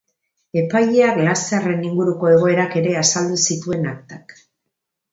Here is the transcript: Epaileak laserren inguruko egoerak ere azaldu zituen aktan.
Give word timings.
Epaileak 0.61 1.19
laserren 1.27 1.85
inguruko 1.89 2.33
egoerak 2.39 2.81
ere 2.83 2.99
azaldu 3.05 3.41
zituen 3.51 3.89
aktan. 3.97 4.29